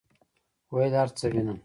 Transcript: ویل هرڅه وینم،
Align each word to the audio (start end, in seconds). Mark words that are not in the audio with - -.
ویل 0.73 0.93
هرڅه 0.99 1.25
وینم، 1.33 1.59